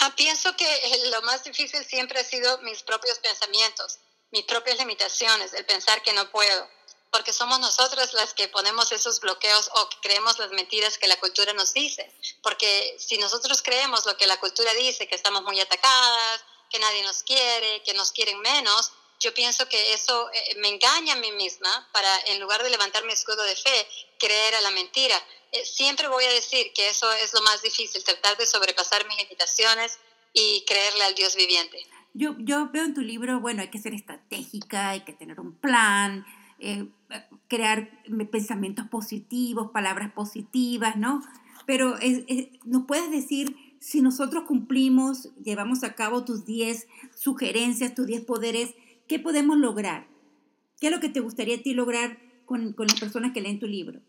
Ah, 0.03 0.15
pienso 0.15 0.55
que 0.55 1.09
lo 1.11 1.21
más 1.21 1.43
difícil 1.43 1.85
siempre 1.85 2.19
ha 2.19 2.23
sido 2.23 2.57
mis 2.63 2.81
propios 2.81 3.19
pensamientos, 3.19 3.99
mis 4.31 4.43
propias 4.45 4.79
limitaciones, 4.79 5.53
el 5.53 5.63
pensar 5.65 6.01
que 6.01 6.11
no 6.13 6.29
puedo. 6.31 6.67
porque 7.11 7.33
somos 7.33 7.59
nosotras 7.59 8.13
las 8.13 8.33
que 8.33 8.47
ponemos 8.47 8.93
esos 8.93 9.19
bloqueos 9.19 9.69
o 9.75 9.89
que 9.89 9.97
creemos 10.01 10.39
las 10.39 10.49
mentiras 10.51 10.97
que 10.97 11.07
la 11.07 11.19
cultura 11.19 11.51
nos 11.51 11.73
dice. 11.73 12.09
Porque 12.41 12.95
si 12.97 13.17
nosotros 13.17 13.61
creemos 13.61 14.05
lo 14.05 14.15
que 14.15 14.25
la 14.27 14.39
cultura 14.39 14.73
dice, 14.75 15.07
que 15.09 15.15
estamos 15.15 15.43
muy 15.43 15.59
atacadas, 15.59 16.41
que 16.69 16.79
nadie 16.79 17.03
nos 17.03 17.21
quiere, 17.23 17.83
que 17.83 17.93
nos 17.93 18.13
quieren 18.13 18.39
menos, 18.39 18.93
yo 19.19 19.33
pienso 19.33 19.67
que 19.67 19.93
eso 19.93 20.31
eh, 20.31 20.55
me 20.59 20.69
engaña 20.69 21.13
a 21.13 21.17
mí 21.17 21.31
misma 21.33 21.89
para, 21.91 22.21
en 22.27 22.39
lugar 22.39 22.63
de 22.63 22.69
levantar 22.69 23.03
mi 23.03 23.11
escudo 23.11 23.43
de 23.43 23.57
fe, 23.57 23.87
creer 24.17 24.55
a 24.55 24.61
la 24.61 24.71
mentira. 24.71 25.21
Eh, 25.51 25.65
siempre 25.65 26.07
voy 26.07 26.23
a 26.23 26.33
decir 26.33 26.67
que 26.73 26.89
eso 26.89 27.11
es 27.13 27.33
lo 27.33 27.41
más 27.41 27.61
difícil, 27.61 28.03
tratar 28.03 28.37
de 28.37 28.45
sobrepasar 28.45 29.05
mis 29.07 29.17
limitaciones 29.17 29.99
y 30.33 30.63
creerle 30.65 31.03
al 31.03 31.15
Dios 31.15 31.35
viviente. 31.35 31.77
Yo, 32.13 32.35
yo 32.39 32.69
veo 32.71 32.85
en 32.85 32.93
tu 32.93 33.01
libro, 33.01 33.39
bueno, 33.39 33.61
hay 33.61 33.69
que 33.69 33.79
ser 33.79 33.93
estratégica, 33.93 34.89
hay 34.89 35.01
que 35.01 35.13
tener 35.13 35.39
un 35.39 35.53
plan, 35.53 36.25
eh, 36.59 36.87
crear 37.47 37.89
pensamientos 38.31 38.87
positivos, 38.87 39.71
palabras 39.71 40.11
positivas, 40.13 40.95
¿no? 40.95 41.21
Pero 41.65 41.97
nos 42.65 42.85
puedes 42.85 43.11
decir 43.11 43.55
si 43.79 44.01
nosotros 44.01 44.43
cumplimos, 44.47 45.29
llevamos 45.43 45.83
a 45.83 45.95
cabo 45.95 46.23
tus 46.23 46.45
10 46.45 46.87
sugerencias, 47.15 47.95
tus 47.95 48.05
10 48.05 48.25
poderes, 48.25 48.75
¿qué 49.07 49.19
podemos 49.19 49.57
lograr? 49.57 50.07
¿Qué 50.79 50.87
es 50.87 50.91
lo 50.93 50.99
que 50.99 51.09
te 51.09 51.19
gustaría 51.19 51.57
a 51.57 51.61
ti 51.61 51.73
lograr 51.73 52.19
con, 52.45 52.73
con 52.73 52.87
las 52.87 52.99
personas 52.99 53.33
que 53.33 53.41
leen 53.41 53.59
tu 53.59 53.67
libro? 53.67 54.01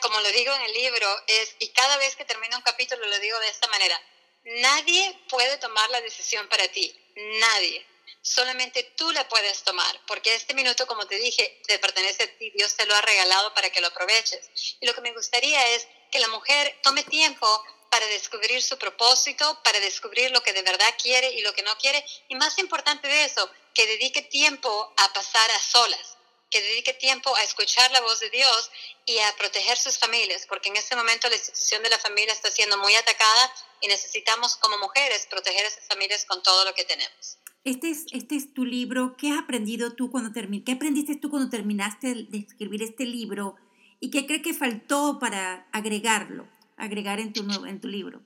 Como 0.00 0.20
lo 0.20 0.28
digo 0.30 0.54
en 0.54 0.62
el 0.62 0.72
libro, 0.72 1.22
es, 1.26 1.56
y 1.58 1.68
cada 1.68 1.96
vez 1.96 2.16
que 2.16 2.24
termino 2.24 2.56
un 2.56 2.62
capítulo 2.62 3.06
lo 3.06 3.18
digo 3.18 3.38
de 3.38 3.48
esta 3.48 3.68
manera, 3.68 4.00
nadie 4.44 5.18
puede 5.28 5.56
tomar 5.58 5.88
la 5.90 6.00
decisión 6.00 6.48
para 6.48 6.66
ti, 6.68 6.94
nadie 7.40 7.86
solamente 8.22 8.82
tú 8.96 9.10
la 9.12 9.26
puedes 9.28 9.62
tomar, 9.62 10.00
porque 10.06 10.34
este 10.34 10.54
minuto, 10.54 10.86
como 10.86 11.06
te 11.06 11.16
dije, 11.16 11.60
te 11.66 11.78
pertenece 11.78 12.24
a 12.24 12.38
ti, 12.38 12.50
Dios 12.50 12.76
te 12.76 12.86
lo 12.86 12.94
ha 12.94 13.00
regalado 13.00 13.54
para 13.54 13.70
que 13.70 13.80
lo 13.80 13.88
aproveches. 13.88 14.50
Y 14.80 14.86
lo 14.86 14.94
que 14.94 15.00
me 15.00 15.12
gustaría 15.12 15.66
es 15.70 15.86
que 16.10 16.18
la 16.18 16.28
mujer 16.28 16.78
tome 16.82 17.02
tiempo 17.04 17.64
para 17.90 18.06
descubrir 18.06 18.62
su 18.62 18.78
propósito, 18.78 19.60
para 19.64 19.80
descubrir 19.80 20.30
lo 20.30 20.42
que 20.42 20.52
de 20.52 20.62
verdad 20.62 20.94
quiere 21.02 21.32
y 21.32 21.42
lo 21.42 21.52
que 21.54 21.62
no 21.62 21.76
quiere, 21.78 22.04
y 22.28 22.34
más 22.36 22.58
importante 22.58 23.08
de 23.08 23.24
eso, 23.24 23.50
que 23.74 23.86
dedique 23.86 24.22
tiempo 24.22 24.94
a 24.96 25.12
pasar 25.12 25.50
a 25.50 25.60
solas, 25.60 26.16
que 26.50 26.60
dedique 26.60 26.92
tiempo 26.94 27.34
a 27.36 27.42
escuchar 27.42 27.90
la 27.92 28.00
voz 28.00 28.20
de 28.20 28.30
Dios 28.30 28.70
y 29.06 29.18
a 29.18 29.36
proteger 29.36 29.78
sus 29.78 29.98
familias, 29.98 30.46
porque 30.48 30.68
en 30.68 30.76
este 30.76 30.96
momento 30.96 31.28
la 31.28 31.36
institución 31.36 31.82
de 31.82 31.90
la 31.90 31.98
familia 31.98 32.32
está 32.32 32.50
siendo 32.50 32.76
muy 32.78 32.94
atacada 32.94 33.54
y 33.80 33.88
necesitamos 33.88 34.56
como 34.56 34.78
mujeres 34.78 35.26
proteger 35.30 35.64
a 35.64 35.68
esas 35.68 35.86
familias 35.86 36.24
con 36.24 36.42
todo 36.42 36.64
lo 36.64 36.74
que 36.74 36.84
tenemos. 36.84 37.38
Este 37.64 37.90
es, 37.90 38.06
este 38.12 38.36
es 38.36 38.54
tu 38.54 38.64
libro. 38.64 39.16
¿Qué 39.16 39.30
has 39.30 39.38
aprendido 39.38 39.94
tú 39.94 40.10
cuando 40.10 40.32
terminaste? 40.32 40.64
¿Qué 40.64 40.72
aprendiste 40.72 41.16
tú 41.16 41.30
cuando 41.30 41.50
terminaste 41.50 42.14
de 42.14 42.38
escribir 42.38 42.82
este 42.82 43.04
libro? 43.04 43.56
¿Y 44.00 44.10
qué 44.10 44.26
crees 44.26 44.42
que 44.42 44.54
faltó 44.54 45.18
para 45.20 45.68
agregarlo, 45.72 46.48
agregar 46.76 47.20
en 47.20 47.32
tu, 47.32 47.42
en 47.66 47.80
tu 47.80 47.88
libro? 47.88 48.22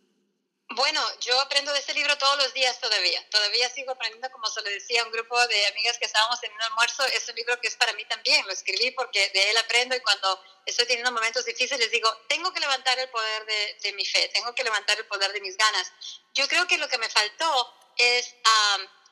Bueno, 0.75 1.00
yo 1.21 1.40
aprendo 1.40 1.73
de 1.73 1.78
este 1.78 1.95
libro 1.95 2.19
todos 2.19 2.37
los 2.37 2.52
días 2.52 2.81
todavía. 2.81 3.25
Todavía 3.31 3.69
sigo 3.71 3.93
aprendiendo, 3.93 4.28
como 4.31 4.49
se 4.49 4.61
lo 4.61 4.69
decía 4.69 5.02
a 5.02 5.04
un 5.04 5.12
grupo 5.12 5.38
de 5.47 5.66
amigas 5.69 5.99
que 5.99 6.07
estábamos 6.07 6.43
en 6.43 6.52
un 6.52 6.62
almuerzo. 6.62 7.04
Es 7.07 7.28
un 7.28 7.37
libro 7.37 7.61
que 7.61 7.69
es 7.69 7.76
para 7.76 7.93
mí 7.93 8.04
también. 8.07 8.45
Lo 8.45 8.52
escribí 8.52 8.90
porque 8.90 9.28
de 9.28 9.50
él 9.50 9.57
aprendo 9.59 9.95
y 9.95 10.00
cuando 10.00 10.43
estoy 10.66 10.87
teniendo 10.87 11.12
momentos 11.12 11.45
difíciles 11.45 11.93
digo, 11.93 12.11
tengo 12.28 12.52
que 12.52 12.59
levantar 12.59 12.99
el 12.99 13.09
poder 13.11 13.47
de, 13.47 13.93
mi 13.93 14.04
fe, 14.04 14.28
tengo 14.35 14.52
que 14.52 14.64
levantar 14.64 14.99
el 14.99 15.07
poder 15.07 15.33
de 15.33 15.40
mis 15.40 15.57
ganas. 15.57 15.93
Yo 16.35 16.49
creo 16.49 16.66
que 16.66 16.78
lo 16.78 16.88
que 16.88 16.99
me 16.99 17.09
faltó 17.09 17.73
es 17.97 18.35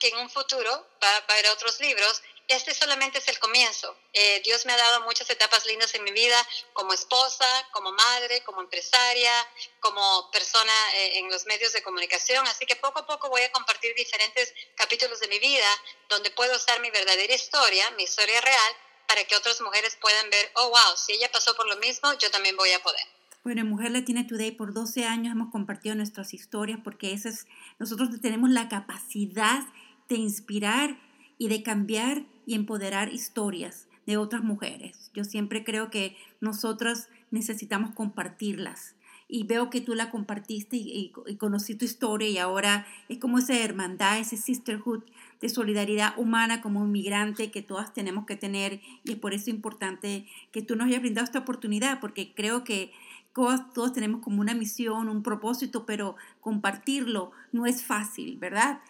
que 0.01 0.09
en 0.09 0.17
un 0.17 0.31
futuro 0.31 0.89
va, 1.01 1.15
a 1.15 1.33
haber 1.33 1.47
otros 1.51 1.79
libros. 1.79 2.23
Este 2.49 2.75
solamente 2.75 3.19
es 3.19 3.29
el 3.29 3.39
comienzo. 3.39 3.97
Eh, 4.13 4.43
Dios 4.45 4.67
me 4.67 4.73
ha 4.73 4.77
dado 4.77 5.03
muchas 5.03 5.29
etapas 5.31 5.65
lindas 5.67 5.95
en 5.95 6.05
mi 6.05 6.11
vida, 6.11 6.37
como 6.73 6.93
esposa, 6.93 7.47
como 7.73 7.93
madre, 7.93 8.43
como 8.45 8.61
empresaria, 8.61 9.33
como 9.81 10.31
persona 10.31 10.73
eh, 10.95 11.19
en 11.19 11.31
los 11.31 11.47
medios 11.47 11.73
de 11.73 11.83
comunicación. 11.83 12.47
Así 12.47 12.67
que 12.67 12.77
poco 12.77 13.01
a 13.01 13.07
poco 13.07 13.29
voy 13.31 13.43
a 13.43 13.53
compartir 13.53 13.95
diferentes 13.95 14.53
capítulos 14.77 15.21
de 15.21 15.29
mi 15.29 15.39
vida 15.39 15.69
donde 16.09 16.31
puedo 16.31 16.55
usar 16.57 16.81
mi 16.81 16.91
verdadera 16.91 17.35
historia, 17.35 17.91
mi 17.93 18.03
historia 18.05 18.41
real, 18.41 18.73
para 19.07 19.25
que 19.25 19.37
otras 19.37 19.61
mujeres 19.61 19.97
puedan 20.01 20.31
ver, 20.31 20.51
oh, 20.55 20.69
wow, 20.69 20.97
si 20.97 21.13
ella 21.13 21.31
pasó 21.31 21.55
por 21.55 21.67
lo 21.69 21.77
mismo, 21.77 22.13
yo 22.19 22.31
también 22.31 22.57
voy 22.57 22.73
a 22.73 22.83
poder. 22.83 23.05
Bueno, 23.45 23.63
en 23.63 23.69
Mujer 23.69 23.91
Latina 23.91 24.27
Today 24.27 24.53
por 24.53 24.73
12 24.73 25.05
años 25.05 25.33
hemos 25.33 25.51
compartido 25.51 25.97
nuestras 25.97 26.33
historias 26.33 26.79
porque 26.85 27.13
eso 27.13 27.29
es, 27.29 27.47
nosotros 27.79 28.09
tenemos 28.21 28.51
la 28.51 28.69
capacidad 28.69 29.67
de 30.09 30.15
inspirar 30.15 30.97
y 31.39 31.49
de 31.49 31.63
cambiar 31.63 32.25
y 32.47 32.55
empoderar 32.55 33.13
historias 33.13 33.89
de 34.07 34.17
otras 34.17 34.43
mujeres. 34.43 35.11
Yo 35.15 35.25
siempre 35.25 35.65
creo 35.65 35.91
que 35.91 36.17
nosotras 36.41 37.09
necesitamos 37.31 37.93
compartirlas. 37.93 38.95
Y 39.29 39.45
veo 39.45 39.71
que 39.71 39.81
tú 39.81 39.95
la 39.95 40.11
compartiste 40.11 40.77
y, 40.77 41.13
conocí 41.39 41.75
tu 41.75 41.87
historia 41.87 42.29
y 42.29 42.37
ahora 42.37 42.87
es 43.09 43.19
como 43.19 43.39
esa 43.39 43.59
hermandad, 43.59 44.19
ese 44.19 44.37
sisterhood 44.37 45.05
de 45.41 45.49
solidaridad 45.49 46.19
humana 46.19 46.61
como 46.61 46.85
inmigrante 46.85 47.51
que 47.51 47.63
todas 47.63 47.95
tenemos 47.95 48.27
que 48.27 48.37
tener 48.37 48.83
y 49.05 49.13
es 49.13 49.19
por 49.19 49.33
eso 49.33 49.49
importante 49.49 50.27
que 50.51 50.61
tú 50.61 50.77
nos 50.77 50.89
hayas 50.89 51.01
brindado 51.01 51.25
esta 51.25 51.39
oportunidad 51.39 51.99
porque 51.99 52.35
creo 52.35 52.63
que 52.63 52.93
todos, 53.33 53.93
tenemos 53.93 54.21
como 54.21 54.41
una 54.41 54.55
misión, 54.55 55.09
un 55.09 55.23
propósito, 55.23 55.87
pero 55.87 56.17
compartirlo 56.41 57.33
no 57.51 57.67
es 57.67 57.83
fácil, 57.85 58.37
¿verdad? 58.37 58.81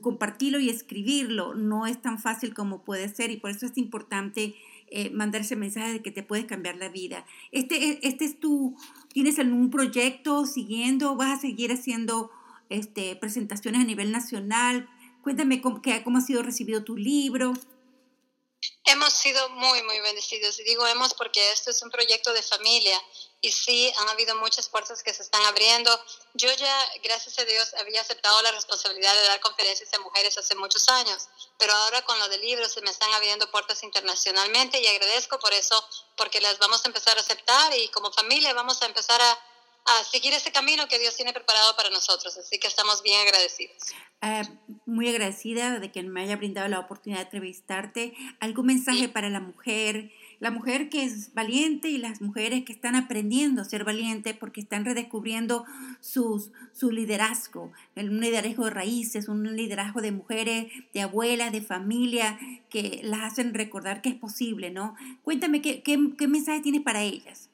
Compartirlo 0.00 0.58
y 0.58 0.70
escribirlo 0.70 1.54
no 1.54 1.86
es 1.86 2.00
tan 2.00 2.18
fácil 2.18 2.54
como 2.54 2.82
puede 2.82 3.08
ser 3.08 3.30
y 3.30 3.36
por 3.36 3.50
eso 3.50 3.66
es 3.66 3.76
importante 3.76 4.54
eh, 4.88 5.10
mandar 5.10 5.40
ese 5.40 5.56
mensaje 5.56 5.92
de 5.92 6.02
que 6.02 6.10
te 6.10 6.22
puedes 6.22 6.46
cambiar 6.46 6.76
la 6.76 6.88
vida. 6.88 7.26
Este, 7.52 8.06
este 8.06 8.24
es 8.24 8.38
tu, 8.38 8.76
¿tienes 9.12 9.38
algún 9.38 9.68
proyecto 9.70 10.46
siguiendo? 10.46 11.16
¿Vas 11.16 11.38
a 11.38 11.40
seguir 11.40 11.72
haciendo 11.72 12.30
este, 12.70 13.16
presentaciones 13.16 13.80
a 13.80 13.84
nivel 13.84 14.12
nacional? 14.12 14.88
Cuéntame 15.22 15.60
cómo, 15.60 15.82
cómo 16.04 16.18
ha 16.18 16.20
sido 16.20 16.42
recibido 16.42 16.84
tu 16.84 16.96
libro. 16.96 17.52
Hemos 18.86 19.12
sido 19.12 19.48
muy, 19.50 19.82
muy 19.82 20.00
bendecidos. 20.00 20.58
Y 20.60 20.64
digo 20.64 20.86
hemos 20.86 21.12
porque 21.14 21.52
esto 21.52 21.70
es 21.70 21.82
un 21.82 21.90
proyecto 21.90 22.32
de 22.32 22.42
familia 22.42 23.00
y 23.40 23.52
sí, 23.52 23.92
han 23.98 24.08
habido 24.08 24.34
muchas 24.36 24.68
puertas 24.68 25.02
que 25.02 25.12
se 25.12 25.22
están 25.22 25.44
abriendo. 25.44 25.90
Yo 26.34 26.52
ya, 26.52 26.92
gracias 27.02 27.38
a 27.38 27.44
Dios, 27.44 27.74
había 27.78 28.00
aceptado 28.00 28.40
la 28.42 28.52
responsabilidad 28.52 29.14
de 29.14 29.22
dar 29.28 29.40
conferencias 29.40 29.92
a 29.94 29.98
mujeres 30.00 30.38
hace 30.38 30.54
muchos 30.54 30.88
años, 30.88 31.28
pero 31.58 31.72
ahora 31.72 32.02
con 32.02 32.18
lo 32.18 32.28
de 32.28 32.38
libros 32.38 32.72
se 32.72 32.80
me 32.80 32.90
están 32.90 33.12
abriendo 33.14 33.50
puertas 33.50 33.82
internacionalmente 33.82 34.80
y 34.80 34.86
agradezco 34.86 35.38
por 35.38 35.52
eso, 35.52 35.84
porque 36.16 36.40
las 36.40 36.58
vamos 36.58 36.84
a 36.84 36.88
empezar 36.88 37.16
a 37.18 37.20
aceptar 37.20 37.76
y 37.76 37.88
como 37.88 38.12
familia 38.12 38.54
vamos 38.54 38.80
a 38.82 38.86
empezar 38.86 39.20
a 39.20 39.38
a 39.86 40.04
seguir 40.04 40.34
ese 40.34 40.50
camino 40.50 40.88
que 40.88 40.98
Dios 40.98 41.14
tiene 41.16 41.32
preparado 41.32 41.76
para 41.76 41.90
nosotros. 41.90 42.36
Así 42.36 42.58
que 42.58 42.66
estamos 42.66 43.02
bien 43.02 43.20
agradecidos. 43.20 43.76
Eh, 44.22 44.42
muy 44.84 45.08
agradecida 45.08 45.78
de 45.78 45.92
que 45.92 46.02
me 46.02 46.22
haya 46.22 46.36
brindado 46.36 46.68
la 46.68 46.80
oportunidad 46.80 47.20
de 47.20 47.24
entrevistarte. 47.24 48.14
¿Algún 48.40 48.66
mensaje 48.66 49.08
para 49.08 49.30
la 49.30 49.40
mujer? 49.40 50.10
La 50.38 50.50
mujer 50.50 50.90
que 50.90 51.04
es 51.04 51.32
valiente 51.34 51.88
y 51.88 51.98
las 51.98 52.20
mujeres 52.20 52.64
que 52.64 52.72
están 52.72 52.94
aprendiendo 52.94 53.62
a 53.62 53.64
ser 53.64 53.84
valientes 53.84 54.36
porque 54.36 54.60
están 54.60 54.84
redescubriendo 54.84 55.64
sus, 56.00 56.50
su 56.74 56.90
liderazgo, 56.90 57.72
un 57.94 58.20
liderazgo 58.20 58.64
de 58.64 58.70
raíces, 58.70 59.28
un 59.28 59.56
liderazgo 59.56 60.02
de 60.02 60.12
mujeres, 60.12 60.66
de 60.92 61.00
abuelas, 61.00 61.52
de 61.52 61.62
familia, 61.62 62.38
que 62.68 63.00
las 63.02 63.32
hacen 63.32 63.54
recordar 63.54 64.02
que 64.02 64.10
es 64.10 64.16
posible, 64.16 64.70
¿no? 64.70 64.94
Cuéntame, 65.22 65.62
¿qué, 65.62 65.82
qué, 65.82 65.98
qué 66.18 66.26
mensaje 66.26 66.60
tienes 66.60 66.82
para 66.82 67.02
ellas? 67.02 67.48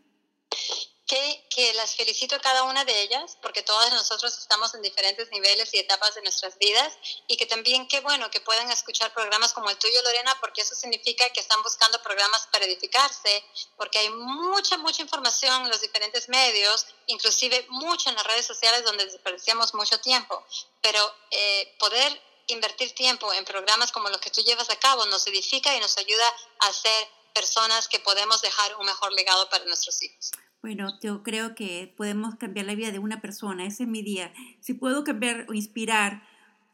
Que, 1.07 1.73
las 1.75 1.95
felicito 1.97 2.37
a 2.37 2.41
cada 2.41 2.63
una 2.65 2.85
de 2.85 3.03
ellas, 3.03 3.37
porque 3.43 3.63
todas 3.63 3.93
nosotros 3.93 4.37
estamos 4.39 4.75
en 4.75 4.83
diferentes 4.83 5.31
niveles 5.31 5.73
y 5.75 5.79
etapas 5.79 6.15
de 6.15 6.23
nuestras 6.23 6.57
vidas, 6.59 6.93
y 7.27 7.37
que 7.37 7.47
también 7.47 7.87
qué 7.89 8.01
bueno 8.01 8.31
que 8.31 8.41
puedan 8.41 8.71
escuchar 8.71 9.13
programas 9.13 9.53
como 9.53 9.69
el 9.71 9.77
tuyo, 9.77 10.01
Lorena, 10.03 10.37
porque 10.41 10.63
eso 10.63 10.75
significa 10.75 11.29
que 11.31 11.41
están 11.41 11.63
buscando 11.63 12.03
programas 12.03 12.47
para 12.51 12.65
edificarse, 12.65 13.45
porque 13.77 13.99
hay 13.99 14.11
mucha, 14.11 14.79
mucha 14.79 15.03
información 15.03 15.63
en 15.65 15.71
los 15.71 15.81
diferentes 15.81 16.29
medios, 16.29 16.87
inclusive 17.07 17.67
mucho 17.69 18.09
en 18.09 18.17
las 18.17 18.27
redes 18.27 18.47
sociales 18.47 18.85
donde 18.85 19.05
desperdiciamos 19.05 19.75
mucho 19.75 20.01
tiempo, 20.01 20.45
pero 20.81 21.15
eh, 21.31 21.75
poder 21.79 22.21
invertir 22.49 22.95
tiempo 22.95 23.33
en 23.33 23.45
programas 23.45 23.93
como 23.93 24.09
los 24.09 24.21
que 24.21 24.31
tú 24.31 24.41
llevas 24.43 24.71
a 24.71 24.77
cabo 24.77 25.07
nos 25.07 25.27
edifica 25.27 25.75
y 25.75 25.81
nos 25.81 25.97
ayuda 25.99 26.25
a 26.61 26.73
ser 26.73 27.09
personas 27.35 27.89
que 27.89 28.01
podemos 28.01 28.43
dejar 28.43 28.77
un 28.77 28.87
mejor 28.87 29.13
legado 29.13 29.49
para 29.49 29.65
nuestros 29.65 30.03
hijos. 30.03 30.33
Bueno, 30.63 30.97
yo 31.03 31.25
creo 31.25 31.57
que 31.57 31.93
podemos 31.97 32.37
cambiar 32.37 32.67
la 32.67 32.77
vida 32.77 32.93
de 32.93 33.01
una 33.01 33.21
persona, 33.21 33.67
ese 33.67 33.83
es 33.83 33.89
mi 33.89 34.03
día. 34.03 34.33
Si 34.61 34.75
puedo 34.75 35.03
cambiar 35.03 35.47
o 35.49 35.55
inspirar 35.55 36.23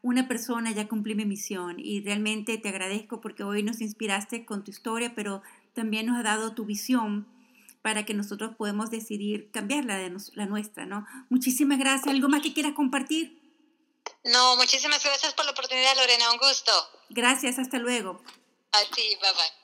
una 0.03 0.27
persona, 0.27 0.71
ya 0.71 0.87
cumplí 0.87 1.15
mi 1.15 1.25
misión 1.25 1.77
y 1.79 2.01
realmente 2.01 2.57
te 2.59 2.69
agradezco 2.69 3.19
porque 3.19 3.43
hoy 3.43 3.63
nos 3.63 3.81
inspiraste 3.81 4.45
con 4.45 4.63
tu 4.63 4.69
historia, 4.69 5.13
pero 5.15 5.41
también 5.73 6.05
nos 6.05 6.17
ha 6.19 6.23
dado 6.23 6.53
tu 6.53 6.65
visión 6.65 7.27
para 7.81 8.05
que 8.05 8.13
nosotros 8.13 8.55
podamos 8.57 8.91
decidir 8.91 9.49
cambiar 9.51 9.85
la, 9.85 9.97
de 9.97 10.15
la 10.35 10.45
nuestra, 10.45 10.85
¿no? 10.85 11.07
Muchísimas 11.29 11.79
gracias. 11.79 12.13
¿Algo 12.13 12.29
más 12.29 12.43
que 12.43 12.53
quieras 12.53 12.73
compartir? 12.73 13.39
No, 14.23 14.55
muchísimas 14.57 15.03
gracias 15.03 15.33
por 15.33 15.45
la 15.45 15.51
oportunidad, 15.51 15.95
Lorena. 15.95 16.31
Un 16.31 16.37
gusto. 16.37 16.71
Gracias, 17.09 17.57
hasta 17.57 17.79
luego. 17.79 18.21
A 18.71 18.95
ti, 18.95 19.01
bye 19.21 19.31
bye. 19.33 19.58